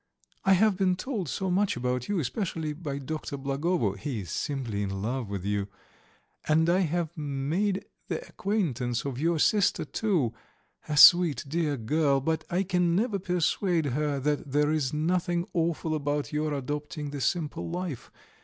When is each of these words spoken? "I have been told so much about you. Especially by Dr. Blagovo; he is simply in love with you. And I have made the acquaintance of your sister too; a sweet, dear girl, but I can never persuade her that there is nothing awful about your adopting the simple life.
"I 0.43 0.53
have 0.53 0.77
been 0.77 0.95
told 0.95 1.29
so 1.29 1.51
much 1.51 1.77
about 1.77 2.07
you. 2.09 2.17
Especially 2.17 2.73
by 2.73 2.97
Dr. 2.97 3.37
Blagovo; 3.37 3.91
he 3.93 4.21
is 4.21 4.31
simply 4.31 4.81
in 4.81 4.99
love 5.03 5.29
with 5.29 5.45
you. 5.45 5.67
And 6.47 6.67
I 6.71 6.79
have 6.79 7.15
made 7.15 7.85
the 8.07 8.19
acquaintance 8.27 9.05
of 9.05 9.19
your 9.19 9.37
sister 9.37 9.85
too; 9.85 10.33
a 10.89 10.97
sweet, 10.97 11.45
dear 11.47 11.77
girl, 11.77 12.19
but 12.19 12.43
I 12.49 12.63
can 12.63 12.95
never 12.95 13.19
persuade 13.19 13.85
her 13.93 14.19
that 14.19 14.51
there 14.51 14.71
is 14.71 14.91
nothing 14.91 15.45
awful 15.53 15.93
about 15.93 16.33
your 16.33 16.51
adopting 16.51 17.11
the 17.11 17.21
simple 17.21 17.69
life. 17.69 18.09